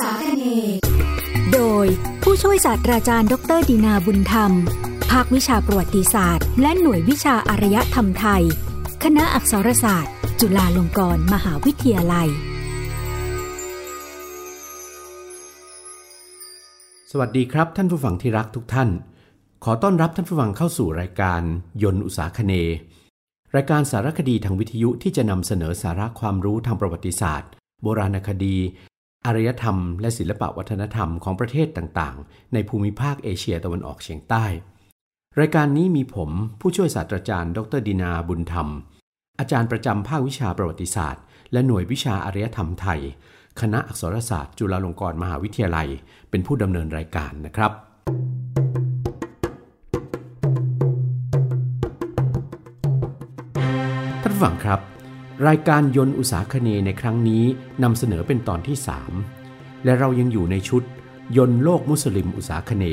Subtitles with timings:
[0.00, 0.46] สาคเน
[1.52, 1.86] โดย
[2.22, 4.52] ผู้ช่วยศาสตราจารย์ ดรดีนาบุญธรรม
[5.10, 8.42] ภาควิชาประวัติศาสตร์ และหน่วยวิชาอารยธรรมไทย
[9.04, 12.28] คณะอักษรศาสตร์ จุฬาลงกรณ์มหาวิทยาลัย
[17.10, 18.88] สวัสดีครับท่านผู้ฟังที่รักทุกท่าน
[19.64, 21.40] ขอต้อนรับท่านผู้ฟังเข้าสู่รายการ
[21.82, 22.52] ยนต์อุตสาคเน
[23.56, 27.50] รายการสารคดีทางวิทยุที่จะนำเสนอสาระความรู้ทางประวัติศาสตร์
[27.82, 28.58] โบราณคดี
[29.26, 34.44] อารยธรรม และศิลปวัฒนธรรมของประเทศต่างๆ ในภูมิภาคเอเชียตะวันออกเฉียงใต้
[35.40, 38.68] รายการนี้มีผมผู้ช่วยศาสตราจารย์ ดรดินาบุญธรรม
[39.40, 41.22] อาจารย์ประจำภาควิชาประวัติศาสตร์
[41.52, 43.00] และหน่วยวิชาอารยธรรมไทย
[43.60, 45.88] คณะอักษรศาสตร์จุฬาลงกรณ์มหาวิทยาลัย
[46.30, 47.72] เป็นผู้ดำเนินรายการนะครับ
[54.22, 54.91] ท่านฟังครับ
[55.48, 57.44] รายการยนต์อุตสาคเนในครั้งนี้
[57.82, 58.76] นำเสนอเป็นตอนที่
[59.30, 60.82] 3 และเรายังอยู่ในชุด
[61.36, 62.84] ยนต์โลกมุสลิมอุตสาคเน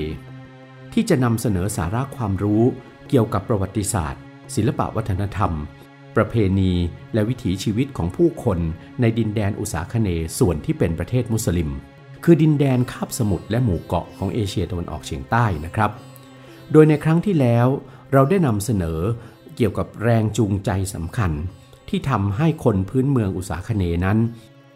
[0.94, 2.64] ที่จะนำเสนอสาระความรู้
[3.10, 4.22] เกี่ยวกับประวัติศาสตร์
[4.56, 5.52] ศิลปวัฒนธรรม
[6.16, 6.74] ประเพณี
[7.14, 8.60] และวิถีชีวิตของผู้คน
[9.02, 10.10] ในดินแดนอุตสาคเน
[10.40, 11.70] ส่วนที่เป็นประเทศมุสลิม
[12.24, 15.92] คือดินแดนคาบสมุทรและหมู่เกาะของเอเชียตะวันออกเฉียงใต้นะครับ
[16.72, 17.68] โดยในครั้งที่แล้ว
[18.14, 19.00] เราได้นำเสนอ
[19.56, 21.32] เกี่ยวกับแรงจูงใจสำคัญ
[21.90, 24.18] ที่ทำให้คนพื้นเมืองอุตสาคเนนั้น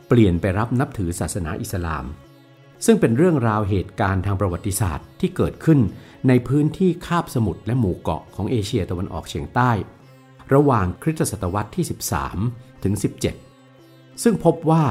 [0.08, 2.06] เปลี่ยนไปรับนับถือศาสนาอิสลาม
[2.86, 5.80] ซึ่งเป็นเรื่องราวเหตุการณ์ทางประวัติศาสตร์ที่เกิดขึ้น
[6.28, 9.72] ในพื้นที่คาบสมุทรและหมู่เกาะของเอเชียตะวันออกเฉียงใต้
[10.54, 11.86] ระหว่างคริสตศตวรรษที่
[12.34, 12.94] 13 ถึง
[13.58, 14.84] 17 ซึ่งพบว่า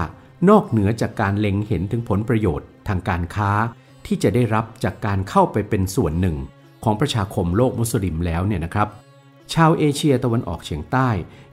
[0.49, 3.51] นอกเหนือจากการเล็งเห็นถึงผลประโยชน์ทางการค้า
[4.07, 6.37] ที่จะได้รับจากการเข้าไปเป็นส่วนหนึ่ง
[6.85, 8.89] ของประชาคมโลกมุสลิมแล้วเนี่ยนะครับ
[9.55, 11.09] ชาวเอเชียตะวันออกเฉียงใต้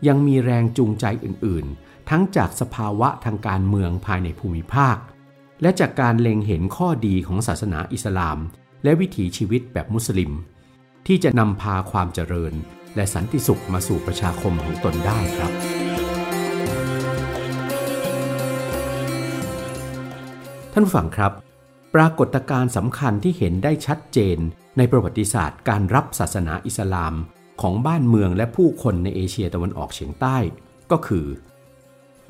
[0.08, 4.98] ยังมีแรงจูงใจอื่น ๆ ทั้งจากสภาวะทางการเมืองภายในภูมิภาค
[5.62, 8.38] และจากการเล็งเห็นข้อดีของศาสนาอิสลาม
[8.84, 10.32] และวิถีชีวิตแบบมุสลิม
[11.08, 12.54] ที่จะนำพาความเจริญ
[12.96, 15.52] และสันติสุขมาสู่ประชาคมของตนได้ครับ
[20.74, 21.32] ท่านผู้ฟังครับ
[21.96, 24.38] ปรากฏการณ์สำคัญที่เห็นได้ชัดเจน
[24.78, 27.16] ในประวัติศาสตร์การรับศาสนาอิสลาม
[27.62, 30.38] ของบ้านเมืองและผู้คนในเอเชียตะวันออกเฉียงใต้
[30.92, 31.26] ก็คือ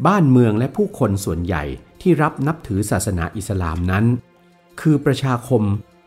[0.08, 1.64] บ้านเมืองและผู้คนส่วนใหญ่
[2.02, 4.06] ที่รับนับถือศาสนาอิสลามนั้น
[4.82, 5.64] คือประชาคม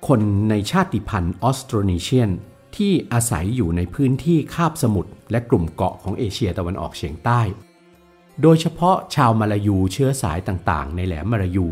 [0.09, 2.31] คนในชาติพันธุ์ออสโตรเนเชียน
[2.77, 7.41] ที่อาศัยอยู่ในพื้นที่คาบสมุทรและกลุ่มเกาะของเอเชียตะวันออกเฉียงใต้
[8.43, 11.69] โดยเฉพาะชาวมาลายูเชื้อสายต่างๆ ในแหลมมาลายู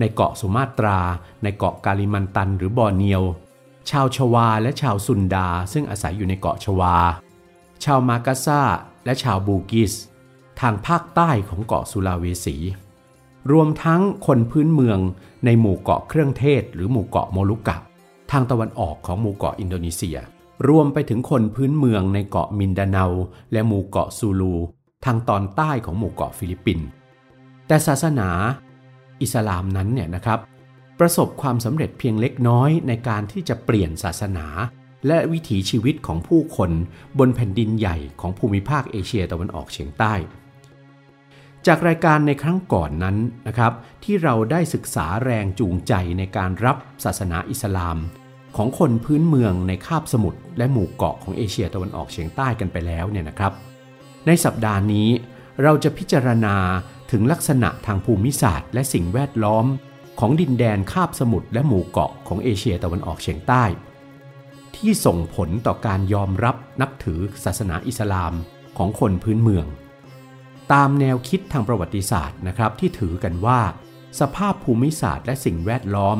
[0.00, 0.98] ในเกาะสุมาตรา
[1.42, 3.22] ในเกาะกาลิมันตันหรือบอร์เนียว
[3.90, 6.96] ชาวชวาและชาวซุนดาซึ่งอาศัยอยู่ในเกาะชวา
[7.84, 8.62] ชาวมากาซา
[9.04, 9.92] และชาวบูกิส
[10.60, 12.56] ทางภาคใต้ของเกาะสุลาเวสี
[13.52, 14.98] รวมทั้งคนพื้นเมือง
[15.44, 17.76] ในหมู่เกาะเครื่องเทศ หรือหมู่เกาะโมลุกะ
[18.30, 20.18] ทางตะวันออกของหมู่เกาะอินโดนีเซีย
[20.68, 23.04] รวมไปถึงคนพื้นเมืองในเกาะมินดาเนา
[23.52, 24.54] และหมู่เกาะซูลู
[25.04, 26.86] ทางตอนใต้ของหมู่เกาะฟิลิปปินส์
[27.66, 28.28] แต่ศาสนา
[29.22, 30.38] อิสลามนั้นเนี่ยนะครับ
[31.00, 34.46] ประสบความสำเร็จเพียงเล็กน้อยในการที่จะเปลี่ยนศาสนา
[35.06, 36.70] และวิถีชีวิตของผู้คน
[37.18, 40.14] บนแผ่นดินใหญ่ของภูมิภาคเอเชียตะวันออกเฉียงใต้
[41.66, 43.16] จากรายการในครั้งก่อนนั้น
[43.46, 43.72] นะครับ
[44.04, 47.98] ที่เราได้ศึกษาแรงจูงใจในการรับศาสนาอิสลาม
[48.56, 53.52] ของคนพื้นเมืองในคาบสมุทรและหมู่เกาะของเอเชียตะวันออกเฉียงใต้กันไปแล้วเนี่ยนะครับ
[54.26, 55.08] ในสัปดาห์นี้
[55.62, 56.56] เราจะพิจารณา
[57.10, 59.66] ถึงลักษณะทางภูมิศาสตร์ และสิ่งแวดล้อม
[60.20, 63.64] ของดินแดนคาบสมุทรและหมู่เกาะของเอเชียตะวันออกเฉียงใต้
[64.76, 68.34] ที่ส่งผลต่อการยอมรับนับถือศาสนาอิสลาม
[68.78, 69.66] ของคนพื้นเมือง
[70.72, 73.60] ตามแนวคิดทางประวัติศาสตร์นะครับที่ถือกันว่า
[74.20, 76.18] สภาพภูมิศาสตร์และสิ่งแวดล้อม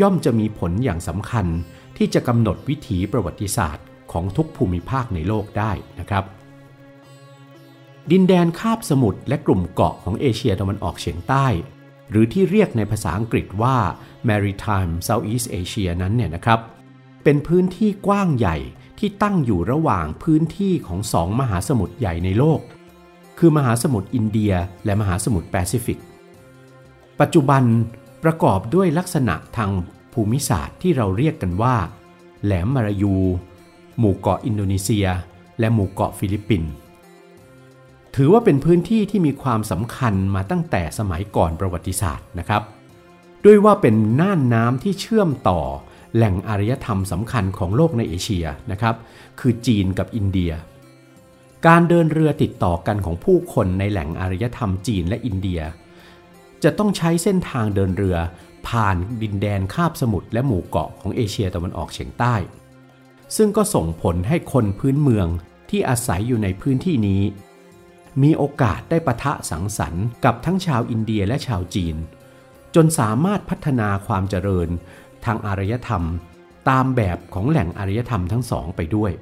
[0.00, 1.46] ย่อมจะมีผลอย่างสำคัญ
[1.96, 6.24] ที่จะกำหนดวิถีประวัติศาสตร์ของทุกภูมิภาคในโลกได้นะครับ
[8.10, 11.46] ดินแดนคาบสมุทรและกลุ่มเกาะของเอเชียตะวันออกเฉียงใต้
[12.10, 13.76] หรือที่เรียกในภาษาอังกฤษว่า
[14.28, 16.60] Maritime Southeast Asia นั้นเนี่ยนะครับ
[17.24, 18.56] เป็นพื้นที่กว้างใหญ่
[18.98, 22.60] ที่ตั้งอยู่ระหว่างพื้นที่ของสองมหาสมุทรใหญ่ในโลก
[23.38, 24.52] คือมหาสมุทรอินเดีย
[24.84, 25.98] และมหาสมุทรแปซิฟิก
[27.20, 27.62] ปัจจุบัน
[28.24, 29.70] ประกอบด้วยลักษณะทาง
[30.12, 31.76] ภูมิศาสตร์ที่เราเรียกกันว่า
[32.44, 33.16] แหลมมาลายู
[33.98, 35.06] หมู่เกาะอินโดนีเซีย
[35.58, 36.70] และหมู่เกาะฟิลิปปินส์
[38.14, 42.62] ถือว่าเป็นพื้นที่ที่มีความสำคัญมาตั้งแต่สมัยก่อนประวัติศาสตร์นะครับ
[43.44, 45.60] ด้วยว่าเป็นน่านน้ำที่เชื่อมต่อ
[46.14, 48.94] แหล่งอารยธรรมสำคัญของโลกในเอเชียนะครับ
[49.40, 50.52] คือจีนกับอินเดีย
[51.66, 55.60] การเดินเรือติดต่อกันของผู้คนในแหล่งอารยธรรมจีนและอินเดีย
[56.64, 58.16] จะต้องใช้เส้นทางเดินเรือ
[58.68, 62.34] ผ่านดินแดนคาบสมุทรและหมู่เกาะของเอเชียตะวันออกเฉียงใต้
[63.36, 65.26] ซึ่งก็ส่งผลให้คนพื้นเมือง
[65.70, 67.22] ที่อาศัยอยู่ในพื้นที่นี้
[68.22, 71.96] มีโอกาสได้ปะทะสังสรรค์กับทั้งชาวอินเดียและชาวจีน
[72.74, 74.68] จนสามารถพัฒนาความเจริญ
[75.24, 76.02] ทางอารยธรรม
[76.68, 79.12] ตามแบบของแหล่งอารยธรรมทั้งสองไปด้วย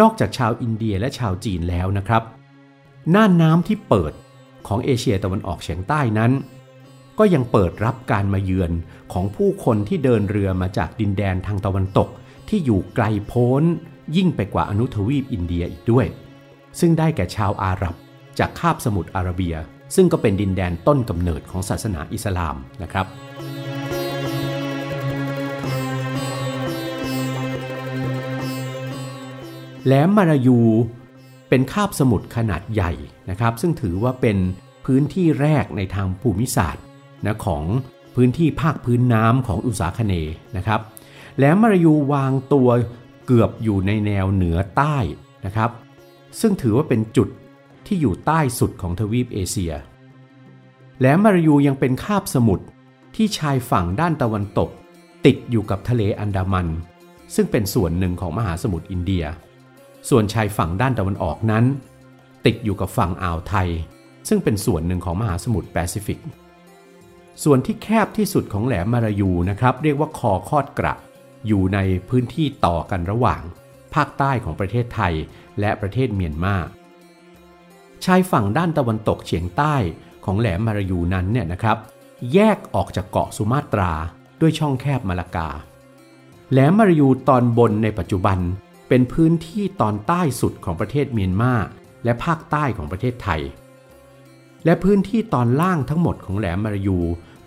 [0.00, 2.22] นอกจากชาวอินเดียและชาวจีนแล้วนะครับ
[3.14, 4.12] น่านน้ำที่เปิด
[4.66, 6.32] ของเอเชียตะวันออกเฉียงใต้นั้น
[7.18, 8.72] ก็ยังเปิดรับการมาเยือน
[9.12, 12.08] ของผู้คนที่เดินเรือมาจากดินแดนทางตะวันตก
[12.48, 13.62] ที่อยู่ไกลโพ้น
[14.16, 16.06] ยิ่งไปกว่าอนุทวีปอินเดียอีกด้วย
[16.80, 17.94] ซึ่งได้แก่ชาวอาหรับ
[18.38, 19.54] จากคาบสมุทรอาระเบีย
[19.94, 23.06] ซึ่งก็เป็นดินแดนต้นกำเนิดของศาสนาอิสลามนะครับ
[29.84, 30.60] แหลมมารายู
[31.48, 32.92] เป็นคาบสมุทรขนาดใหญ่
[33.30, 34.36] นะครับ ซึ่งถือว่าเป็น
[34.86, 36.84] พื้นที่แรกในทางภูมิศาสตร์
[37.26, 37.64] นะของ
[38.14, 40.14] พื้นที่ภาคพื้นน้ำของอุษาคเน
[40.56, 40.80] นะครับ
[41.36, 42.68] แหลมมารายูวางตัว
[43.26, 44.96] เกือบอยู่ในแนวเหนือใต้
[45.46, 45.70] นะครับ
[46.40, 47.28] ซึ่งถือว่าเป็นจุด
[47.86, 49.72] ที่อยู่ใต้สุดของทวีปเอเชีย
[50.98, 52.66] แหลมมารายูยังเป็นคาบสมุทร
[53.16, 54.70] ที่ชายฝั่งด้านตะวันตก
[55.26, 56.68] ติดอยู่กับทะเลอันดามัน
[57.34, 59.24] ซึ่งเป็นส่วนหนึ่งของมหาสมุทรอินเดีย
[60.08, 61.64] ส่วนชายฝั่งด้านตะวันออกนั้น
[62.46, 63.68] ติดอยู่กับฝั่งอ่าวไทย
[64.28, 66.20] ซึ่งเป็นส่วนหนึ่งของมหาสมุทรแปซิฟิก
[67.44, 70.94] ส่วนที่แคบที่สุดของแหลมมารายูนะครับ เรียกว่าคอคอดกระ
[71.46, 71.78] อยู่ใน
[72.08, 73.42] พื้นที่ต่อกันระหว่าง
[73.94, 75.14] ภาคใต้ของประเทศไทย
[75.60, 76.56] และประเทศเมียนมา
[78.04, 79.76] ชายฝั่งด้านตะวันตกเฉียงใต้
[80.24, 81.76] ของแหลมมารายูนั้นเนี่ยนะครับ
[82.34, 83.92] แยกออกจากเกาะสุมาตรา
[84.40, 85.48] ด้วยช่องแคบมาลากา
[86.50, 88.38] แหลมมารายูตอนบนในปัจจุบัน
[88.88, 91.52] เป็นพื้นที่ตอนใต้สุดของประเทศเมียนมา
[92.04, 93.40] และภาคใต้ของประเทศไทย
[94.64, 96.98] และพื้นที่ตอนล่างทั้งหมดของแหลมมารายู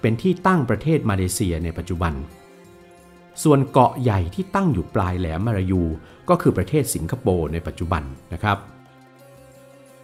[0.01, 2.13] เป็นที่ตั้งประเทศมาเลเซียในปัจจุบัน
[3.43, 5.83] ส่วนเกาะใหญ่ที่ตั้งอยู่ปลายแหลมมารายู
[6.29, 8.03] ก็คือประเทศสิงคโปร์ในปัจจุบัน
[8.33, 8.57] นะครับ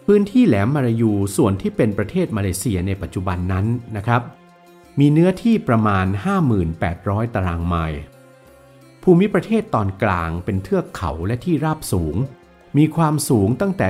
[0.06, 3.66] พื้นที่แหลมมารายูส่วนที่เป็นประเทศมาเลเซียในปัจจุบันนั้น
[3.98, 4.22] นะครับ
[5.00, 6.06] มีเนื้อที่ประมาณ
[6.70, 8.02] 5,800ตารางไมล์
[9.04, 12.16] ภูมิประเทศตอนกลางเป็นเทือกเขาและที่ราบสูง
[12.78, 13.88] มีความสูงตั้งแต่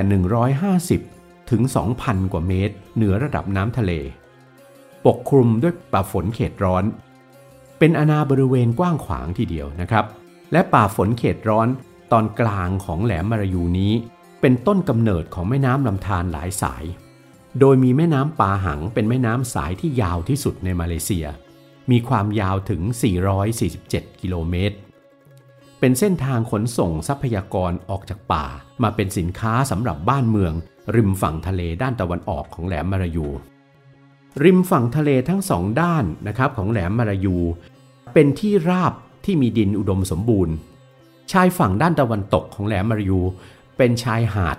[0.94, 1.62] 150 ถึง
[1.98, 3.92] 2,000 กว่าเมตร เหนือระดับน้ำทะเล
[5.06, 6.84] ปกคลุมด้วยป่าฝนเขตร้อน
[7.78, 10.04] เป็นอาณาบริเวณกว้างขวางทีเดียวนะครับ
[10.52, 11.68] และป่าฝนเขตร้อน
[12.12, 13.92] ตอนกลางของแหลมมารายูนี้
[14.40, 16.84] เป็นต้นกำเนิดของแม่น้ำลำธารหลายสาย
[17.60, 21.26] โดยมีแม่น้ำปาหังเป็นแม่น้ำสายที่ยาวที่สุดในมาเลเซีย
[21.90, 22.82] มีความยาวถึง
[23.52, 24.76] 447 กิโลเมตร
[25.80, 28.46] เป็นเส้นทางขนส่งทรัพยากรออกจากป่า
[28.82, 30.52] มาเป็นสินค้าสำหรับบ้านเมือง
[30.96, 33.28] ริมฝั่งทะเลด้านตะวันออกของแหลมมารายู
[34.44, 37.36] ริมฝั่งทะเลทั้งสองด้านนะครับของแหลมมารายู
[38.14, 38.92] เป็นที่ราบ
[39.24, 40.54] ที่มีดินอุดมสมบูรณ์
[41.32, 43.20] ชายฝั่งด้านตะวันตกของแหลมมารายู
[43.76, 44.56] เป็นชายหาด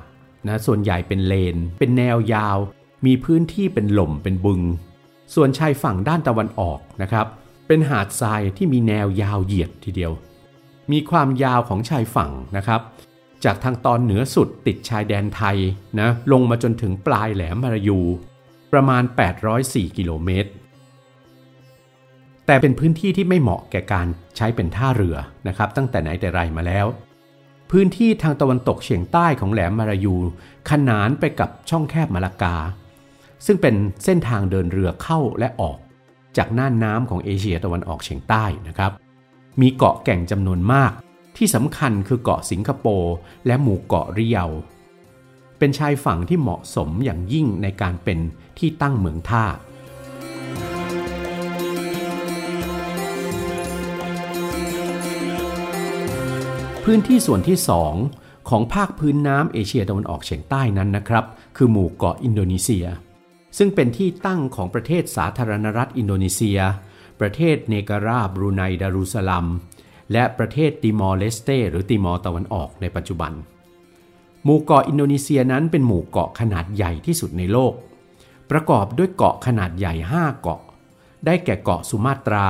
[0.48, 2.58] นะส่วนใหญ่เป็นเลน เป็นแนวยาว
[3.06, 4.62] มีพื้นที่เป็นหล่มเป็นบึง
[5.34, 7.28] ส่วนชายฝั่งด้านตะวันออกนะครับ
[7.68, 10.12] เป็นหาดทรายที่มีแนวยาวเหยียดทีเดียว
[10.92, 12.82] มีความยาวของชายฝั่งนะครับ
[13.44, 15.58] จากทางตอนเหนือสุดติดชายแดนไทย
[16.00, 18.00] นะลงมาจนถึงปลายแหลมมารายู
[18.74, 19.04] ประมาณ
[19.50, 20.52] 804 กิโลเมตร
[22.46, 26.88] แต่เป็นพื้นที่ที่ไม่เหมาะแก่การใช้เป็นท่าเรือนะครับ ตั้งแต่ไหนแต่ไรมาแล้ว
[27.72, 30.16] พื้นที่ทางตะวันตกเฉียงใต้ของแหลมมารายู
[30.70, 32.56] ขนานไปกับช่องแคบมาลากา
[33.46, 35.78] ซึ่งเป็นเส้นทางเดินเรือเข้าและออก
[36.38, 38.92] จากน่านน้ำของเอเชียตะวันออกเฉียงใต้นะครับ
[39.62, 40.92] มีเกาะแก่งจำนวนมาก
[41.38, 43.14] ที่สำคัญคือเกาะสิงคโปร์
[43.48, 44.46] และหมู่เกาะริเยา
[45.60, 48.20] เป็นชายฝั่งที่เหมาะสมอย่างยิ่งในการเป็น
[48.60, 49.46] ที่ตั้งเมืองท่า
[56.84, 57.94] พื้นที่ส่วนที่สอง
[58.50, 61.26] ของภาคพื้นน้ำเอเชียตะวันออกเฉียงใต้นั้นนะครับ
[61.58, 62.86] คือหมู่เกาะอินโดนีเซีย
[63.58, 66.60] ซึ่งเป็นที่ตั้งของประเทศสาธารณรัฐอินโดนีเซีย
[67.20, 69.48] ประเทศเนการาบรูไนดารุสลัม
[70.12, 73.32] และประเทศติมอร์เลสเต หรือติมอร์ตะวันออกในปัจจุบัน
[74.44, 77.74] หมู่เกาะอินโดนีเซียนั้นเป็นหมู่เกาะขนาดใหญ่ที่สุดในโลก
[78.52, 80.62] ประกอบด้วยเกาะขนาดใหญ่ 5 เกาะ
[81.26, 82.48] ได้แก่เกาะสุมาตรา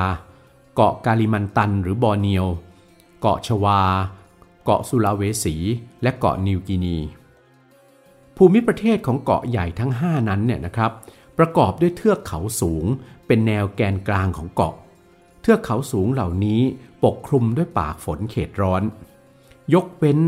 [0.76, 2.46] เกาะกาลิมันตันหรือบอร์เนียว
[3.22, 3.82] เกาะชวา
[4.64, 5.56] เกาะสุลาเวสี
[6.04, 6.98] และเกาะนิวกินี
[8.36, 10.92] ภูมิประเทศของเกาะใหญ่ทั้ง 5 นั้นเนี่ยนะครับ
[11.38, 12.86] ประกอบด้วยเทือกเขาสูง
[13.28, 14.74] เป็นแนวแกนกลางของเกาะ
[15.42, 16.62] เทือกเขาสูงเหล่านี้
[17.04, 18.84] ปกคลุมด้วยป่าฝนเขตร้อน
[19.74, 20.20] ยกเว้น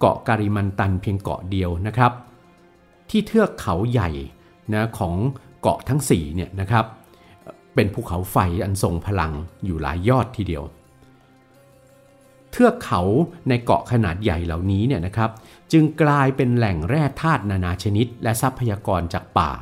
[0.00, 2.12] เกาะการิมันตันเพียงเกาะเดียวนะครับ
[3.10, 4.10] ที่เทือกเขาใหญ่
[4.72, 5.14] นะของ
[5.60, 6.84] เกาะทั้ง4เนี่ยนะครับ
[7.74, 9.32] เป็นภูเขาไฟอันทรงพลัง
[9.64, 10.64] อยู่หลายยอดทีเดียว
[12.50, 13.00] เทือกเขา
[13.48, 15.30] ในเกาะขนาดใหญ่เหล่านี้เนี่ยนะครับ
[15.72, 19.52] จึงกลายเป็นแหล่งแร่ธาตุนานาชนิด และทรัพยากรจากป่า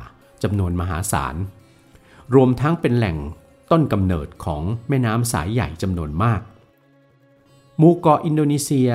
[0.43, 1.35] จำนวนมหาศาล
[2.35, 3.17] รวมทั้งเป็นแหล่ง
[3.71, 6.41] ต้นกำเนิดของแม่น้ำสายใหญ่จำนวนมาก
[7.79, 8.89] หมู่เกาะอินโดนีเซีย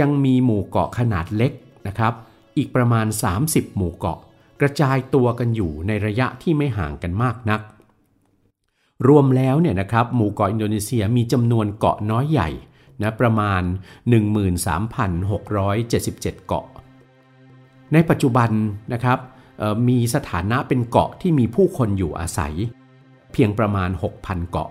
[0.00, 1.52] ยังมีหมู่เกาะขนาดเล็ก
[1.86, 2.12] นะครับ
[2.56, 3.06] อีกประมาณ
[3.40, 4.18] 30 หมู่เกาะ
[4.60, 7.60] กระจายตัวกันอยู่ในระยะที่ไม่ห่างกันมากนัก
[9.08, 12.50] รวมแล้วเนี่ยนะครับหมู่เกาะอินโดนีเซียมีจำนวนเกาะน้อยใหญ่
[13.02, 13.62] นะประมาณ
[14.44, 16.66] 13,677 เกาะ
[17.92, 18.50] ในปัจจุบัน
[18.92, 19.18] นะครับ
[19.88, 22.54] มีสถานะเป็นเกาะที่มีผู้คนอยู่อาศัย
[23.32, 24.70] เพียงประมาณ 6,000 เกาะ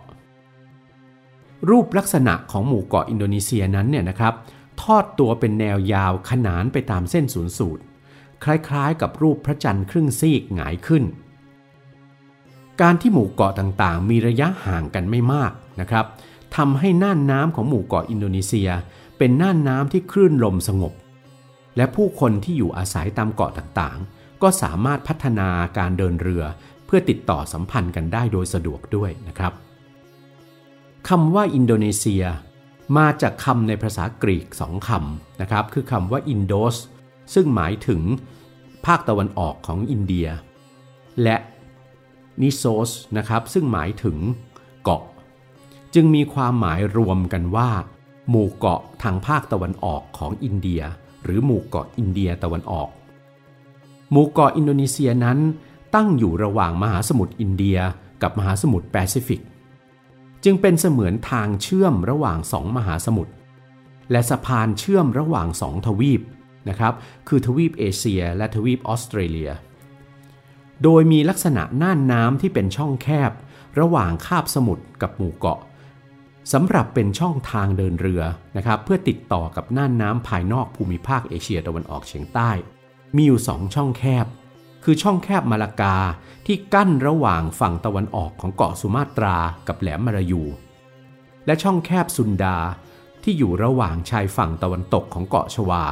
[1.69, 4.33] รูปลักษณะของหมู่เกาะอินโดนีเซียนั้นเนี่ยนะครับ
[4.81, 7.83] ทอดตัวเป็นแนวยาวขนานไปตามเส้นศูนย์สูตร
[8.43, 11.03] คล้ายๆ กับรูปพระจันทร์ครึ่งซีกหงายขึ้น
[12.81, 16.05] การที่หมู่เกาะต่างๆ มีระยะห่างกันไม่มากนะครับ
[16.55, 18.69] ทำให้น่านน้ำของหมู่เกาะอินโดนีเซีย
[19.17, 20.93] เป็นน่านน้ำที่คลื่นลมสงบ
[21.77, 26.43] และผู้คนที่อยู่อาศัยตามเกาะต่างๆ ก็สามารถพัฒนาการเดินเรือ
[26.85, 29.53] เพื่อติดต่อสัมพันธ์กันได้โดยสะดวกด้วยนะครับ
[31.09, 32.23] คำว่าอินโดนีเซีย
[32.97, 36.75] มาจากคำในภาษากรีกสองคำนะครับ คือคำว่าอินโดส
[37.33, 38.01] ซึ่งหมายถึง
[38.85, 40.27] ภาคตะวันออกของอินเดีย
[41.23, 41.37] และ
[42.41, 44.17] นิโซสนะครับ ซึ่งหมายถึง
[44.83, 45.03] เกาะ
[45.93, 47.69] จึงมีความหมายรวมกันว่า
[48.29, 50.81] หมู่เกาะทางภาคตะวันออกของอินเดีย
[51.23, 52.89] หรือหมู่เกาะอินเดียตะวันออก
[54.11, 55.37] หมู่เกาะอินโดนีเซียนั้น
[55.95, 57.77] ตั้งอยู่ระหว่างมหาสมุทรอินเดีย
[58.21, 59.41] กับมหาสมุทรแปซิฟิก
[60.43, 63.33] จึงเป็นเสมือนทางเชื่อมระหว่างสองมหาสมุทร
[64.11, 66.21] และสะพานเชื่อมระหว่างสองทวีป
[66.69, 66.93] นะครับ
[67.27, 69.51] คือทวีปเอเชีย และทวีปออสเตรเลีย
[70.83, 73.31] โดยมีลักษณะน่านน้ำที่เป็นช่องแคบ
[73.79, 75.59] ระหว่างคาบสมุทรกับหมู่เกาะ
[76.53, 78.23] สำหรับเป็นช่องทางเดินเรือ
[78.57, 82.51] นะครับเพื่อติดต่อกับน่านน้ำภายนอกภูมิภาคเอเชียตะวันออกเฉียงใต้
[83.15, 84.25] มีอยู่สองช่องแคบ
[84.83, 85.95] คือช่องแคบมาลากา
[86.45, 89.35] ที่กั้นระหว่างฝั่งตะวันออกของเกาะสุมาตรา
[89.67, 90.43] กับแหลมมารายู
[91.45, 92.57] และช่องแคบซุนดา
[93.23, 95.83] ที่อยู่ระหว่างชายฝั่งตะวันตกของเกาะชวา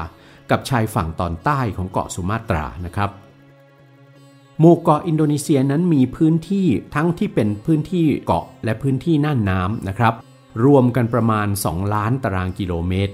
[0.51, 3.09] กับชายฝั่งตอนใต้ของเกาะสุมาตรานะครับ
[4.59, 10.13] หมู่เกาะอินโดนีเซียนั้นมีพื้นที่ทั้งที่เป็นพื้นที่เกาะและพื้นที่น่านน้ำนะครับ
[10.65, 13.13] รวมกันประมาณ 2 ล้านตารางกิโลเมตร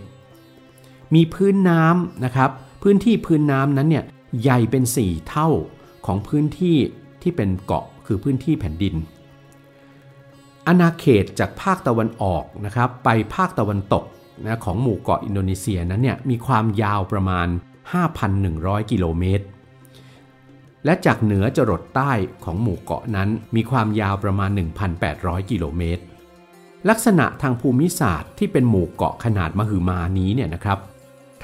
[1.13, 2.51] มีพื้นน้ำนะครับ
[2.83, 4.05] พื้นที่พื้นน้ำนั้นเนี่ย
[4.41, 5.49] ใหญ่เป็น 4 เท่า
[6.05, 6.77] ของพื้นที่
[7.21, 8.95] ที่เป็นเกาะคือพื้นที่แผ่นดิน
[10.67, 14.03] อาณาเขตจากภาคตะวันออกนะครับไปภาคตะวันตก
[14.43, 17.47] นะของหมู่เกาะอินโดนีเซียนั้นเนี่ยมีความยาวประมาณ
[18.19, 19.45] 5,100 กิโลเมตร
[20.85, 22.11] และจากเหนือจรดใต้
[22.43, 24.49] ของหมู่เกาะนั้นมีความยาวประมาณ
[24.99, 26.03] 1,800 กิโลเมตร
[26.89, 30.79] ลักษณะทางภูมิศาสตร์ที่เป็นหมู่เกาะขนาดมหึมานี้เนี่ยนะครับ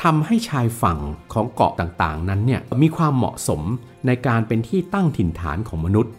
[0.02, 1.00] ทำให้ชายฝั่ง
[1.34, 3.62] ของเกาะต่างๆ นั้นเนี่ยมีความเหมาะสม
[4.06, 6.14] ในการเป็นที่ตั้งถิ่นฐานของมนุษย์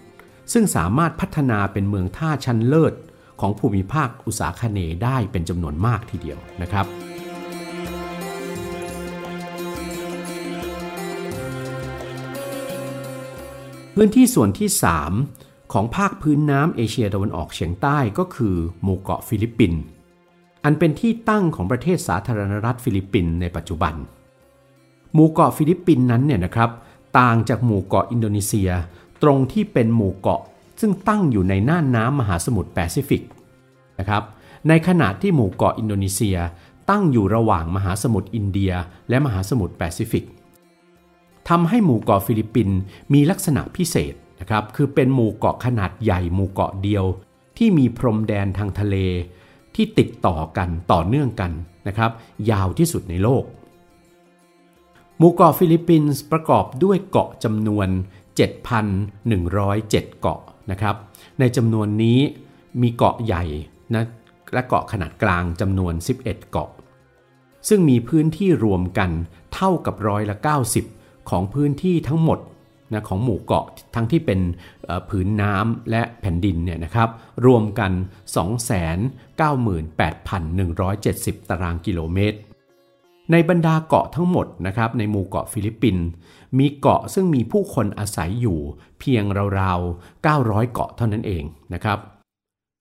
[0.52, 2.94] ซึ่งสามารถพัฒนาเป็นเมืองท่าชั้นเลิศ
[3.40, 6.86] ของภูมิภาคอุตสาคเนได้เป็นจำนวนมากทีเดียวนะครับ
[13.94, 14.68] พื้นที่ส่วนที่
[15.20, 19.80] 3 ของภาคพื้นน้ำเอเชียตะวันออกเฉียงใต้ก็คือหมู่เกาะฟิลิปปินส์
[20.64, 23.94] อันเป็นที่ตั้งของประเทศสาธารณรัฐฟิลิปปินส์ในปัจจุบัน
[25.14, 26.70] หมู่เกาะฟิลิปปินส์นั้นเนี่ยนะครับ
[27.18, 28.70] ต่างจากหมู่เกาะอินโดนีเซีย
[29.22, 30.42] ตรงที่เป็นหมู่เกาะ
[30.80, 33.22] ซึ่งตั้งอยู่ในน่านน้ำมหาสมุทรแปซิฟิก
[33.98, 34.22] นะครับ
[34.68, 36.36] ในขณะที่หมู่เกาะอินโดนีเซีย
[36.90, 38.72] ตั้งอยู่ระหว่างมหาสมุทรอินเดีย
[39.08, 40.24] และมหาสมุทรแปซิฟิก
[41.48, 42.78] ทำให้หมู่เกาะฟิลิปปินส์
[43.12, 47.04] มีลักษณะพิเศษนะครับ คือเป็นหมู่เกาะขนาดใหญ่หมู่เกาะเดียว
[47.56, 48.96] ที่มีพรมแดนทางทะเล
[49.76, 51.52] ที่ติดต่อกันต่อเนื่องกัน
[51.88, 52.10] นะครับ
[52.50, 53.44] ยาวที่สุดในโลก
[55.18, 57.88] หมู่เกาะฟิลิปปินส์ประกอบด้วยเกาะจำนวน
[58.44, 60.40] 7,107 เกาะ
[60.70, 60.96] นะครับ
[61.40, 62.18] ในจำนวนนี้
[62.82, 63.44] มีเกาะใหญ่
[63.94, 64.04] นะ
[64.52, 66.70] และเกาะขนาดกลางจำนวน 11 เกาะ
[67.68, 69.10] ซึ่งมีพื้นที่รวมกัน
[69.54, 70.36] เท่ากับร้อยละ
[70.82, 72.38] 90 ของพื้นที่ทั้งหมด
[72.92, 74.40] นะของหมู่เกาะทั้งที่เป็น
[75.08, 77.08] ผืนน้ำและแผ่นดินเนี่ยนะครับ
[77.46, 77.92] รวมกัน
[79.90, 82.38] 298,170 ตารางกิโลเมตร
[83.32, 86.04] ในบรรดาเกาะทั้งหมดนะครับในหมู่เกาะฟิลิปปินส์
[86.58, 88.58] มีเกาะซึ่งมีผู้คนอาศัยอยู่
[88.98, 89.24] เพียง
[89.60, 91.98] ราวๆ 900 เกาะเท่านั้นเองนะครับ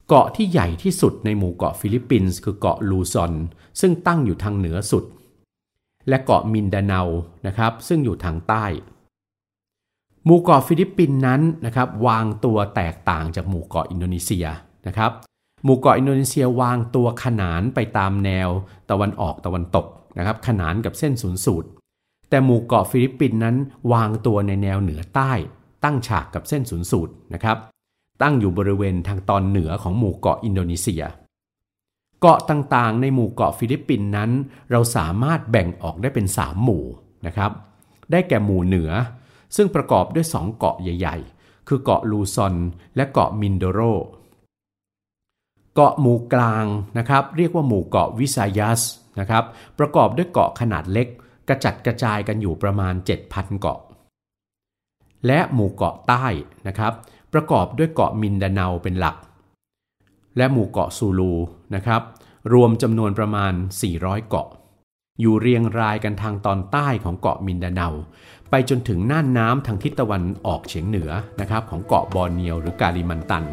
[0.07, 3.33] เกาะที่ใหญ่ที่สุดในหมู่เกาะฟิลิปปินส์คือเกาะลูซอน
[3.81, 5.05] ซึ่งตั้งอยู่ทางเหนือสุด
[6.09, 7.01] และเกาะมินดาเนา
[7.47, 8.65] นะครับซึ่งอยู่ทางใต้
[10.25, 14.45] หมู่เกาะฟิลิปปินส์นั้นนะครับวางตัวแตกต่างจากหมู่เกาะอินโดนีเซีย
[14.87, 15.11] นะครับ
[15.63, 18.49] หมู่เกาะอินโดนีเซียวางตัวขนานไปตามแนว
[18.89, 19.87] ตะวันออกตะวันตก
[20.17, 21.67] นะครับขนานกับเส้นศูนย์สูตร
[22.29, 23.55] แต่หมู่เกาะฟิลิปปินส์นั้น
[23.93, 25.31] วางตัวในแนวเหนือใต้
[25.83, 27.57] ตั้งฉากกับเส้นศูนย์สูตรนะครับ
[28.21, 31.03] ตั้งอยู่บริเวณทางตอนเหนือของหมู่เกาะอินโดนีเซีย
[32.21, 34.29] เกาะต่างๆ ในหมู่เกาะฟิลิปปินส์นั้น
[34.71, 36.83] เราสามารถแบ่งออกได้เป็น 3 หมู่
[37.25, 37.51] นะครับ
[38.11, 38.91] ได้แก่หมู่เหนือ
[39.55, 42.55] ซึ่งประกอบด้วย2เกาะใหญ่ ๆ คือเกาะลูซอน
[42.95, 43.79] และเกาะมินโดโร
[45.75, 46.65] เกาะหมู่กลาง
[46.97, 48.81] นะครับเรียกว่าหมู่เกาะวิซายัส
[49.19, 49.43] นะครับ
[49.79, 51.07] ประกอบด้วยเกาะขนาดเล็ก
[51.47, 52.93] กระจัดกระจายกันอยู่ประมาณ
[53.27, 53.79] 7,000 เกาะ
[55.27, 56.25] และหมู่เกาะใต้
[56.67, 56.93] นะครับ
[57.33, 59.17] ประกอบด้วยเกาะมินดาเนาเป็นหลัก
[60.37, 61.33] และหมู่เกาะซูลู
[61.75, 62.01] นะครับ
[62.53, 63.53] รวมจำนวนประมาณ
[63.91, 64.47] 400 เกาะ
[65.21, 67.87] อยู่เรียงรายกันทางตอนใต้ของเกาะมินดาเนา
[68.55, 73.45] ไปจนถึงน่านน้ำทางทิศตะวันออกเฉียงเหนือนะครับของเกาะบอร์เนียวหรือกาลิมันตัน เ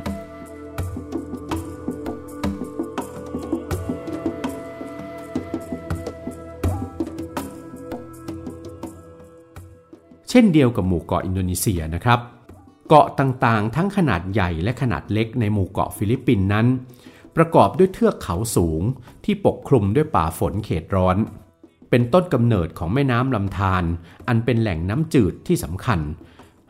[10.32, 12.20] ช่นเดียวกับหมู่เกาะอินโดนีเซียนะครับ
[12.88, 16.66] เกาะต่างๆ ทั้งขนาดใหญ่และขนาดเล็กในหมู่เกาะฟิลิปปินส์นั้น
[17.36, 18.82] ประกอบด้วยเทือกเขาสูง
[19.24, 21.16] ที่ปกคลุมด้วยป่าฝนเขตร้อน
[21.90, 23.84] เป็นต้นกำเนิดของแม่น้ำลำธาร
[24.28, 26.00] อันเป็นแหล่งน้ำจืดที่สำคัญ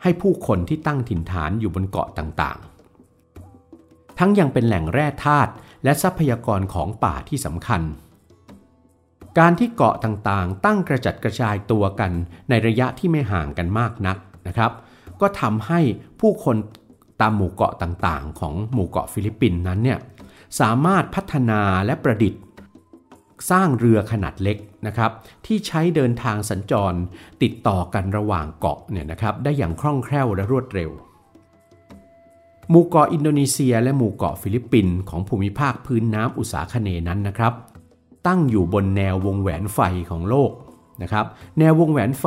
[0.01, 5.51] ให้ผู้คนที่ตั้งถิ่นฐานอยู่บนเกาะต่างๆ ทั้งยังเป็นแหล่งแร่ธาตุ
[5.83, 7.81] และทรัพยากรของป่าที่สำคัญ
[9.39, 12.11] การที่เกาะต่างๆ ตั้งกระจัดกระจายตัวกัน
[12.49, 14.71] ในระยะที่ไม่ห่างกันมากนักนะครับ
[15.21, 15.79] ก็ทำให้
[16.19, 16.55] ผู้คน
[17.21, 19.99] ตามหมู่เกาะต่างๆ ของหมู่เกาะฟิลิปปินส์นั้นเนี่ย
[20.59, 22.41] สามารถพัฒนาและประดิษฐ์
[23.49, 24.57] สร้างเรือขนาดเล็ก
[24.87, 25.11] นะครับ
[25.45, 26.97] ที่ใช้เดินทางสัญจร
[27.43, 30.91] ติดต่อกันระหว่างเกาะเนี่ยนะครับได้อย่างคล่องแคล่วและรวดเร็ว
[32.69, 37.53] หมู่เกาะอินโดนีเซีย และหมู่เกาะฟิลิปปินส์ของภูมิภาคพื้นน้ำอุษาคเนย์นั้นนะครับ
[38.27, 39.79] ตั้งอยู่บนแนววงแหวนไฟ
[40.11, 40.51] ของโลก
[41.01, 41.25] นะครับ
[41.59, 42.25] แนววงแหวนไฟ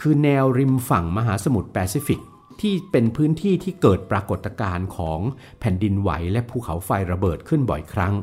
[0.00, 2.20] คือแนวริมฝั่งมหาสมุทรแปซิฟิก
[2.60, 5.20] ที่เป็นพื้นที่ที่เกิดปรากฏการณ์ของ
[5.60, 8.14] แผ่นดินไหวและภูเขาไฟระเบิดขึ้นบ่อยครั้ง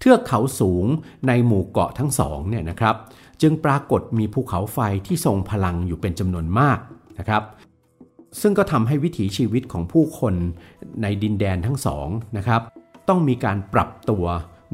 [0.00, 0.86] เทือกเขาสูง
[1.28, 2.94] ในหมู่เกาะทั้งสองเนี่ยนะครับ
[3.42, 6.78] จึงปรากฏมีภูเขาไฟที่ทรงพลังอยู่เป็นจำนวนมาก
[7.18, 7.42] นะครับ
[8.40, 10.34] ซึ่งก็ทำให้วิถีชีวิตของผู้คน
[11.02, 12.60] ในดินแดนทั้งสองนะครับ
[13.08, 14.24] ต้องมีการปรับตัว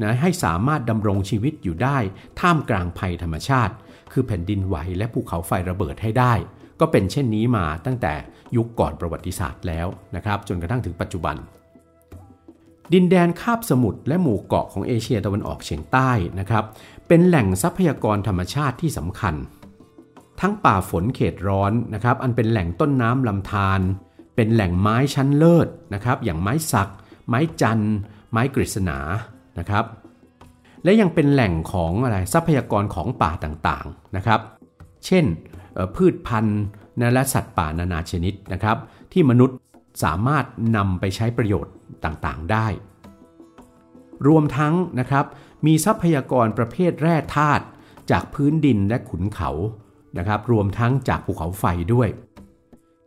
[0.01, 1.97] นะให้สามารถดำรงชีวิตอยู่ได้
[2.39, 3.73] ท่ามกลางภัยธรรมชาติ
[4.11, 6.33] คือแผ่นดินไหวและภูเขาไฟระเบิดให้ได้
[6.79, 8.13] ก็เป็นเช่นนี้มาตั้งแต่
[8.55, 11.35] ยุคก่อนประวัติศาสตร์แล้วนะครับ จนกระทั่งถึงปัจจุบัน
[12.93, 16.63] ดินแดนคาบสมุทรและหมู่เกาะของเอเชียตะวันออกเฉียงใต้นะครับ
[17.07, 19.35] เป็นแหล่งทรัพยากรธรรมชาติที่สำคัญ
[20.41, 23.81] ทั้งป่าฝนเขตร้อนนะครับ อันเป็นแหล่งต้นน้ำลำธาร
[24.35, 26.91] เป็นแหล่งไม้ชั้นเลิศนะครับ อย่างไม้สัก
[27.27, 27.83] ไม้จัน
[28.31, 28.99] ไม้กฤษณา
[29.59, 29.85] นะครับ
[30.83, 34.39] และยังเป็นแหล่งของอะไรทรัพยากรของป่าต่างๆนะครับ
[35.05, 35.25] เช่น
[35.95, 36.61] พืชพันธุ์
[37.13, 38.77] และสัตว์ป่านานาชนิดนะครับ
[39.11, 39.57] ที่มนุษย์
[40.03, 40.45] สามารถ
[40.75, 41.73] นำไปใช้ประโยชน์
[42.03, 42.67] ต่างๆได้
[44.27, 45.25] รวมทั้งนะครับ
[45.65, 47.65] มีทรัพยากรประเภทแร่ธาตุ
[48.11, 49.49] จากพื้นดินและขุนเขา
[50.17, 52.09] นะครับรวมทั้งจากภูเขาไฟด้วย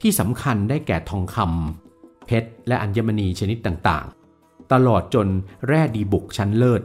[0.00, 5.26] ที่สำคัญได้แก่ทองคำเพชร และอัญมณีชนิดต่างๆ ตลอดจน
[5.66, 6.82] แร่ดีบุกชั้นเลิศ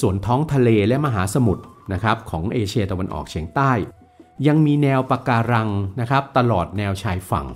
[0.00, 3.72] ส่วนท้องทะเลและมหาสมุทรนะครับของเอเชียตะวันออกเฉียงใต้
[4.46, 5.68] ยังมีแนวปะการัง
[6.00, 7.46] นะครับตลอดแนวชายฝั่ง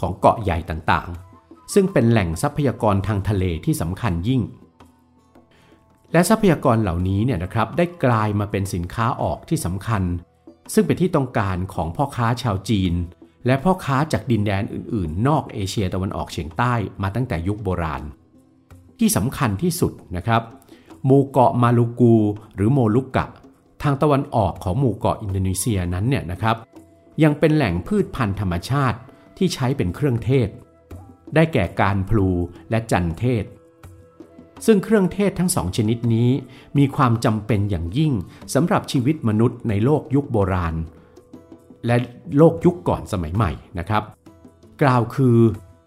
[0.00, 1.25] ของเกาะใหญ่ต่างๆ
[1.74, 4.42] ซึ่งเป็นแหล่งทรัพยากรทางทะเลที่สำคัญยิ่ง
[6.12, 10.02] และทรัพยากรเหล่านี้เนี่ยนะครับได้กลายมาเป็นสินค้าออกที่สำคัญ
[10.74, 12.94] ซึ่งเป็นที่ต้องการของพ่อค้าชาวจีน
[13.46, 18.02] และพ่อค้าจากดินแดนอื่น ๆ นอกเอเชียตะวันออกเฉียงใต้มาตั้งแต่ยุคโบราณ
[18.98, 20.42] ที่สำคัญที่สุดนะครับ
[21.04, 22.16] หมู่เกาะมาลูกู
[22.54, 23.26] หรือโมลุกกะ
[23.82, 26.56] ทางตะวันออกของหมู่เกาะอินโดนีเซียนั้นเนี่ยนะครับ
[27.22, 28.98] ยังเป็นแหล่งพืชพันธุ์ธรรมชาติ
[29.38, 30.48] ที่ใช้เป็นเครื่องเทศ
[31.34, 32.28] ได้แก่การพลู
[32.70, 33.44] และจันเทศ
[34.66, 36.30] ซึ่งเครื่องเทศทั้งสองชนิดนี้
[36.78, 38.12] มีความจำเป็นอย่างยิ่ง
[38.54, 40.74] สำหรับชีวิตมนุษย์ในโลกยุคโบราณ
[41.86, 41.96] และ
[42.36, 44.02] โลกยุคก่อนสมัยใหม่นะครับ
[44.82, 45.38] กล่าวคือ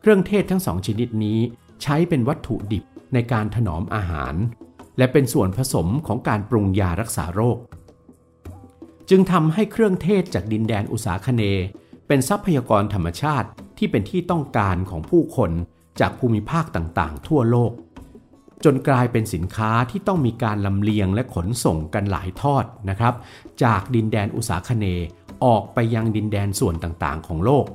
[0.01, 1.39] เครื่องเทศทั้งสองชนิดนี้
[1.83, 4.35] ใช้เป็นวัตถุดิบในการถนอมอาหาร
[4.97, 7.57] และเป็นส่วนผสมของการปรุงยารักษาโรค
[9.09, 11.43] จึงทำให้เครื่องเทศจากดินแดนอุษาคเน
[12.07, 13.49] เป็นทรัพยากรธรรมชาติ
[13.79, 15.51] ที่เป็นที่ต้องการของผู้คน
[15.99, 17.71] จากภูมิภาคต่างๆ ทั่วโลก
[18.63, 23.13] จนกลายเป็นสินค้าที่ต้องมีการลำเลียงและขนส่งกันหลายทอดนะครับ
[23.63, 25.07] จากดินแดนอุษาคเนย์
[25.45, 27.65] ออกไปยังดินแดนส่วนต่างๆ ของโลก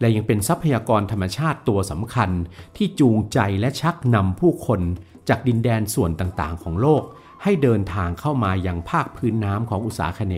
[0.00, 2.30] และยังเป็นทรัพยากรธรรมชาติตัวสำคัญ
[2.76, 4.80] ที่จูงใจและชักนำผู้คน
[5.28, 7.02] จากดินแดนส่วนต่างๆ ของโลก
[7.42, 10.34] ให้เดินทางเข้ามายังภาคพื้นน้ำของอุษาคเน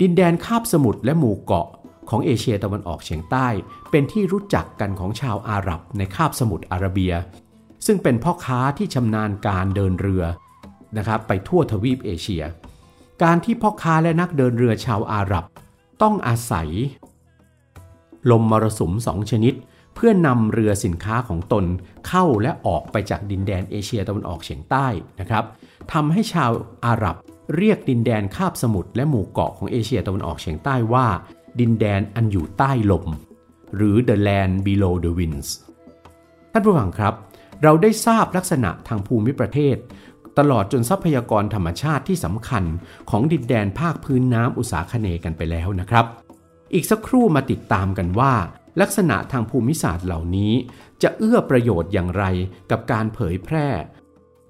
[0.00, 1.68] ดินแดนคาบสมุทรและหมู่เกาะ
[2.10, 3.48] ของเอเชียตะวันออกเฉียงใต้
[3.90, 7.12] เป็นที่รู้จักกันของชาวอาหรับในคาบสมุทรอาระเบีย
[7.86, 10.24] ซึ่งเป็นพ่อค้าที่ชำนาญการเดินเรือ
[10.96, 12.42] นะครับไปทั่วทวีปเอเชีย
[13.22, 15.44] การที่พ่อค้าและนักเดินเรือชาวอาหรับ
[16.02, 16.68] ต้องอาศัย
[18.30, 19.54] ลมมรสุมสองชนิด
[19.94, 21.64] เพื่อนำเรือสินค้าของตน
[22.08, 24.86] เข้าและออกไปจากดินแดนเอเชียตะวันออกเฉียงใต้
[25.20, 25.44] นะครับ
[25.92, 26.50] ทำให้ชาว
[26.86, 27.16] อาหรับ
[27.56, 31.06] เรียกดินแดนคาบสมุทรและหมู่เกาะของเอเชียตะวันออกเฉียงใต้ว่า
[31.60, 33.06] ดินแดนอันอยู่ใต้ลม
[33.76, 35.48] หรือ the land below the winds
[36.52, 37.14] ท่านผู้ฟังครับ
[37.62, 39.76] เราได้ทราบลักษณะทางภูมิประเทศ
[40.38, 42.64] ตลอดจนทรัพยากรธรรมชาติที่สำคัญ
[43.10, 46.06] ของดินแดนภาคพื้นน้ำอุษาคเนกันไปแล้วนะครับ
[46.74, 48.34] อีกสักครู่มาติดตามกันว่า
[48.80, 50.52] ลักษณะทางภูมิศาสตร์เหล่านี้
[51.02, 52.24] จะเอื้อประโยชน์อย่างไร
[52.70, 53.68] กับการเผยแพร่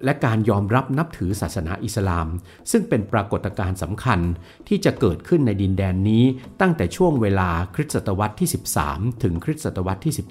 [0.05, 2.29] และการยอมรับนับถือศาสนาอิสลาม
[2.71, 4.21] ซึ่งเป็นปรากฏการณ์สำคัญ
[4.69, 6.25] ที่จะเกิดขึ้นในดินแดนนี้
[6.61, 8.49] ตั้งแต่ช่วงเวลาคริสตศตวรรษที่
[8.87, 10.23] 13 ถึงคริสตศตวรรษที่ 17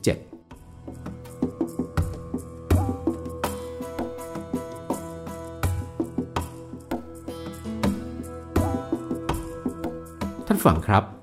[10.48, 11.23] ท่านฟังครับ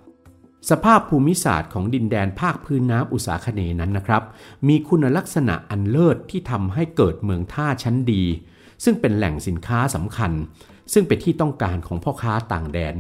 [0.69, 4.23] สภาพภูมิศาสตร์ของดินแดนภาคพื้นน้ำอุษาคเนนั้นนะครับ
[4.69, 8.25] มีคุณลักษณะอันเลิศที่ทำให้เกิดเมืองท่าชั้นดี
[8.85, 10.33] ซึ่งเป็นแหล่งสินค้าสำคัญ
[10.93, 12.95] ซึ่งเป็นที่ต้องการของพ่อค้าต่างแดน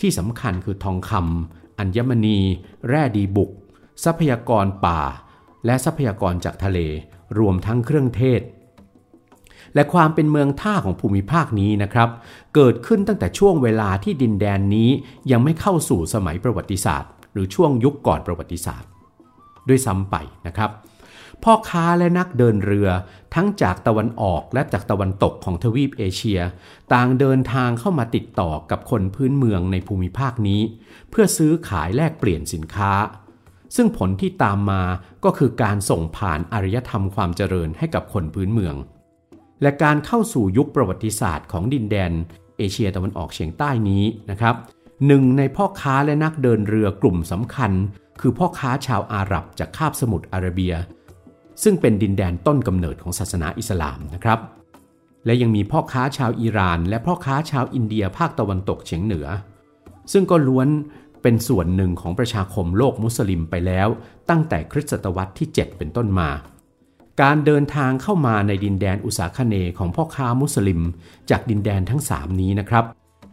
[0.00, 2.38] ที่สำคัญคือทองคำอัญมณี
[2.88, 3.50] แร่ดีบุก
[4.04, 5.00] ทรัพยากรป่า
[5.66, 6.78] และทรัพยากรจากทะเล
[7.38, 8.40] รวมทั้งเครื่องเทศ
[9.78, 12.08] และความเป็นเมืองท่าของภูมิภาคนี้นะครับ
[12.54, 14.90] เกิดขึ้นตั้งแต่ช่วงเวลาที่ดินแดนนี้
[15.30, 18.88] ยังไม่เข้าสู่สมัยประวัติศาสตร์ หรือช่วงยุคก่อนประวัติศาสตร์
[19.68, 20.70] ด้วยซ้ำไปนะครับ
[21.44, 22.88] พ่อค้าและนักเดินเรือ
[23.34, 26.40] ทั้งจากตะวันออกและจากตะวันตกของทวีปเอเชีย
[26.92, 30.60] ต่างเดินทางเข้ามาติดต่อกับคนพื้นเมืองในภูมิภาคนี้
[31.10, 32.92] เพื่อซื้อขายแลกเปลี่ยนสินค้า
[33.76, 34.82] ซึ่งผลที่ตามมา
[35.24, 38.76] ก็คือการส่งผ่านอารยธรรมความเจริญให้กับคนพื้นเมือง
[39.62, 42.12] และการเข้าสู่ยุคประวัติศาสตร์ของดินแดน
[42.58, 44.54] เอเชียตะวันออกเฉียงใต้นี้นะครับ
[45.06, 47.72] หนึ่งในพ่อค้าและนักเดินเรือกลุ่มสำคัญ
[48.20, 50.74] คือพ่อค้าชาวอาหรับจากคาบสมุทรอาระเบีย
[51.62, 54.38] ซึ่งเป็นดินแดนต้นกำเนิดของศาสนาอิสลามนะครับ
[55.26, 59.26] และยังมีพ่อค้าชาวอิหร่าน และพ่อค้าชาวอินเดียภาคตะวันตกเฉียงเหนือ
[60.12, 60.68] ซึ่งก็ล้วน
[61.22, 63.88] เป็นส่วนหนึ่งของประชาคมโลกมุสลิมไปแล้ว
[64.30, 66.28] ตั้งแต่คริสตศตวรรษที่ 7 เป็นต้นมา
[67.22, 70.80] การเดินทางเข้ามาในดินแดนอุษาคเนของพ่อค้ามุสลิม
[71.30, 72.84] จากดินแดนทั้ง3นี้นะครับ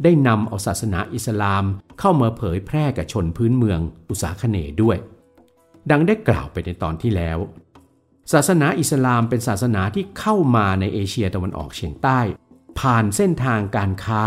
[0.04, 1.64] ได้นำเอาศาสนาอิสลาม
[2.00, 4.98] เข้ามาเผยแพร่กับชนพื้นเมืองอุษาคเนด้วย
[5.92, 7.38] ดังได้กล่าวไปในตอนที่แล้ว
[8.34, 12.20] ศาสนาอิสลามเป็นศาสนาที่เข้ามาในเอเชียตะวันออกเฉียงใต้
[12.80, 14.24] ผ่านเส้นทางการค้า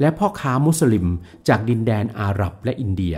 [0.00, 1.06] และพ่อค้ามุสลิม
[1.48, 3.16] จากดินแดนอาหรับและอินเดีย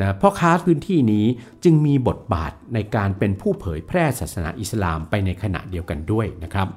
[0.00, 1.24] นะพ่อค้าพื้นที่นี้
[1.64, 6.68] จึงมีบทบาทในการเป็นผู้เผยแพร่ศาสนาอิสลามไปในขณะเดียวกันด้วยนะครับ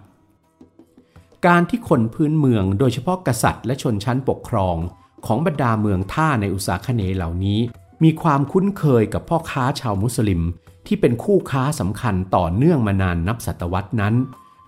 [1.48, 4.78] การที่คนพื้นเมืองโดยเฉพาะกษัตริย์และชนชั้นปกครอง
[5.26, 7.60] ของบรรดาเมืองท่าในอุษาคเนเหล่านี้
[8.04, 10.42] มีความคุ้นเคยกับพ่อค้าชาวมุสลิม
[10.88, 14.16] ที่เป็นคู่ค้าสำคัญต่อเนื่องมานานนับศตวรรษนั้น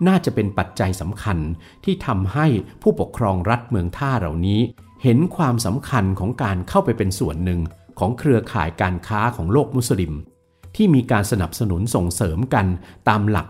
[0.06, 1.38] น่าจะเป็นปัจจัยสำคัญ
[1.84, 2.46] ที่ทำให้
[2.82, 4.60] ผู้ปกครองรัฐเมืองท่าเหล่านี้
[5.02, 7.60] เห็นความสำคัญของการเข้าไปเป็นส่วนหนึ่ง
[7.98, 10.12] ของเครือข่ายการค้าของโลกมุสลิม
[10.76, 12.66] ที่มีการสนับสนุนส่งเสริมกัน
[13.08, 13.48] ตามหลัก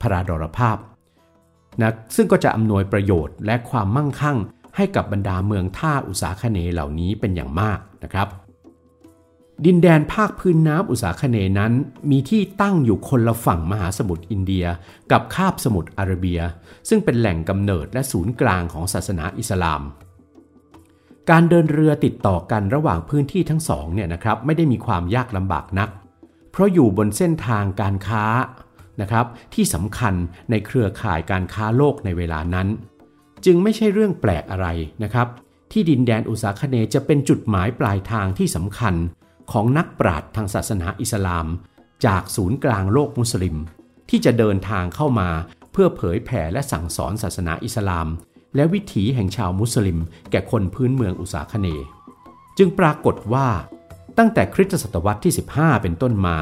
[0.00, 0.76] พราดรภาพ
[1.80, 4.38] นะซึ่งก็จะอำนวยประโยชน์และความมั่งคั่ง
[4.76, 8.28] ให้กับบรรดาเมืองท่าอุษาคเนเหล่านี้เป็นอย่างมากนะครับ
[9.66, 11.72] ดินแดนภาคพื้นน้ำอุษาคเนนั้น
[12.10, 14.66] มีที่ตั้งอยู่คนละฝั่งมหาสมุทรอินเดีย
[15.12, 16.40] กับคาบสมุทรอาระเบีย
[16.88, 19.82] ซึ่งเป็นแหล่งกำเนิดและศูนย์กลางของศาสนาอิสลาม
[21.30, 25.88] การเดินเรือติดต่อกันระหว่างพื้นที่ทั้งสองเนี่ยนะครับไม่ได้มีความยากลำบากนัก
[26.52, 28.24] เพราะอยู่บนเส้นทางการค้า
[29.00, 30.14] นะครับที่สำคัญ
[30.50, 32.68] ในเครือข่ายการค้าโลกในเวลานั้น
[33.44, 34.66] จึงไม่ใช่เรื่องแปลกอะไร
[35.02, 35.28] นะครับ
[35.72, 38.94] ที่ดินแดนอุษาคเนจะเป็นจุดหมายปลายทางที่สำคัญ
[39.52, 41.46] ของนักปราชญ์ทางศาสนาอิสลาม
[42.06, 43.56] จากศูนย์กลางโลกมุสลิม
[44.10, 45.28] ที่จะเดินทางเข้ามา
[45.72, 48.06] เพื่อเผยแผ่และสั่งสอนศาสนาอิสลาม
[48.56, 49.98] และวิถีแห่งชาวมุสลิม
[50.30, 51.68] แก่คนพื้นเมืองอุษาคเน
[52.58, 53.48] จึงปรากฏว่า
[54.18, 56.38] ตั้งแต่คริสตศตวรรษที่ 15 เป็นต้นมา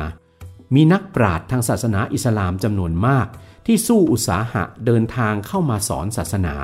[0.75, 3.27] มีนักปราชญ์ทางศาสนาอิสลามจำนวนมาก
[3.67, 6.55] ที่สู้อุตสาหะเดินทางเข้ามาสอนศาสนา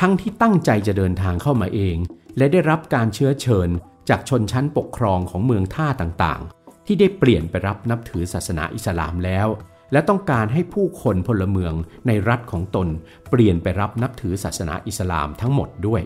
[0.00, 1.96] ทั้งที่ตั้งใจจะเดินทางเข้ามาเอง
[2.36, 3.68] และได้รับการเชื้อเชิญ
[4.08, 9.48] จากชนชั้นปกครองของเมืองท่าต่างๆ ที่ได้เปลี่ยนไปรับนับถือศาสนาอิสลามแล้ว
[9.92, 11.72] และต้องการให้ผู้คนพลเมือง
[12.06, 12.88] ในรัฐของตน
[13.30, 16.02] เปลี่ยนไปรับนับถือศาสนาอิสลามทั้งหมดด้วย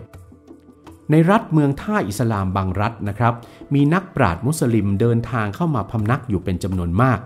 [1.11, 3.33] ในรัฐเมืองท่าอิสลามบางรัฐนะครับ
[3.73, 7.19] มีนักปราชญ์มุสลิมเดินทางเข้ามาพำนักอยู่เป็นจำนวนมาก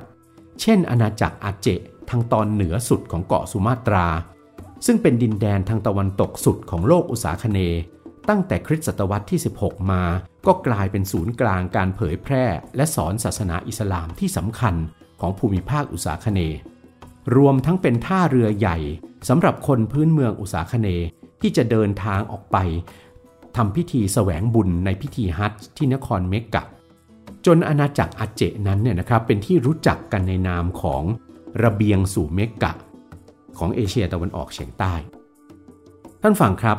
[0.62, 1.68] เช่น อาณาจักรอาเจ
[2.10, 4.08] ทางตอนเหนือสุดของเกาะสุมาตรา
[4.86, 7.60] ซึ่งเป็นดินแดนทางตะวันตกสุดของโลกอุษาคเน
[8.30, 10.04] ตั้งแต่คริสตศตวรรษที่ 16 มา
[10.48, 14.76] ก็กลายเป็นศูนย์กลางการเผยแพร่ และสอนศาสนาอิสลามที่สำคัญ
[15.19, 16.39] ของภูมิภาคอุษาคเน
[17.36, 18.78] รวมทั้งเป็นท่าเรือใหญ่
[19.28, 20.88] สำหรับคนพื้นเมืองอุษาคเน
[21.41, 22.58] ที่จะเดินทางออกไป
[23.56, 26.63] ทำพิธีแสวงบุญในพิธีฮัจญ์ที่นครเมกกะ
[27.45, 31.04] จนอาณาจักรอาเจนั้นเนี่ยนะครับเป็นที่รู้จักกันในนามของ
[31.63, 32.71] ระเบียงสู่เมกกะ
[33.58, 34.93] ของเอเชียตะวันออกเฉียงใต้
[36.21, 36.78] ท่านฟังครับ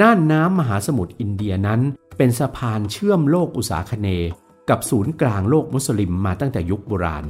[0.00, 1.80] น่านน้ำมหาสมุทรอินเดียนั้น
[2.16, 4.08] เป็นสะพานเชื่อมโลกอุษาคเน
[4.70, 7.24] กับศูนย์กลางโลกมุสลิมมาตั้งแต่ยุคโบราณ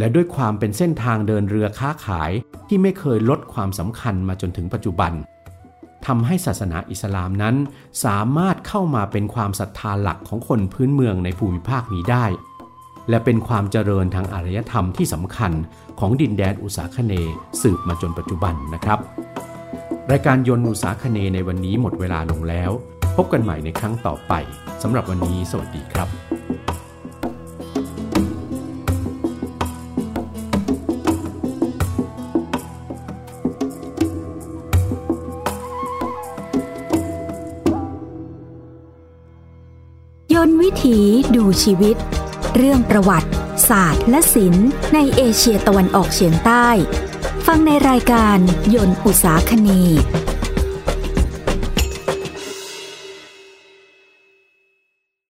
[0.00, 2.30] และด้วยความเป็นเส้นทางเดินเรือค้าขาย
[2.68, 5.12] ที่ไม่เคยลดความสำคัญมาจนถึงปัจจุบัน
[6.06, 7.56] ทำให้ศาสนาอิสลามนั้น
[8.04, 12.24] สามารถเข้ามาเป็นความศรัทธาหลักของคนพื้นเมืองในภูมิภาคนี้ได้
[13.08, 15.52] และเป็นความเจริญทางอารยธรรมที่สำคัญ
[16.00, 17.12] ของดินแดนอุษาคเน
[17.62, 18.98] สืบมาจนปัจจุบันนะครับ
[20.10, 22.70] รายการยนต์อุษาคเนในวันนี้หมดเวลาลงแล้ว
[23.16, 24.32] พบกันใหม่ในครั้งต่อไป
[24.82, 26.08] สำหรับวันนี้ สวัสดีครับ
[40.90, 41.02] ถี
[41.36, 41.96] ดูชีวิต
[42.56, 43.30] เรื่องประวัติ
[43.68, 46.68] ศาสตร์และศิลป์ในเอเชียตะวันออกเฉียงใต้
[47.46, 48.38] ฟังในรายการ
[48.74, 49.68] ยนต์อุตสาคเน